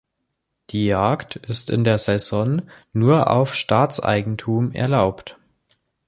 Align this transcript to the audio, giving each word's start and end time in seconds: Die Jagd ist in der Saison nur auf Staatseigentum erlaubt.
Die 0.71 0.87
Jagd 0.87 1.35
ist 1.35 1.69
in 1.69 1.83
der 1.83 1.99
Saison 1.99 2.63
nur 2.91 3.29
auf 3.29 3.53
Staatseigentum 3.53 4.71
erlaubt. 4.71 5.37